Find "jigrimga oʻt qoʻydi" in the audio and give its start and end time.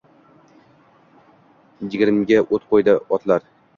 1.97-2.97